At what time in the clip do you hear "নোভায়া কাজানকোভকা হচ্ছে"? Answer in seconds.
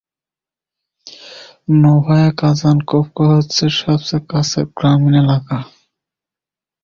1.81-3.63